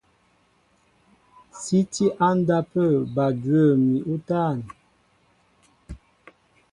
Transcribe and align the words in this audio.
Sí 1.61 1.79
tí 1.93 2.05
á 2.27 2.29
ndápə̂ 2.39 2.87
bal 3.15 3.33
dwə̂m 3.43 3.79
ni 3.89 3.97
útân. 4.13 4.57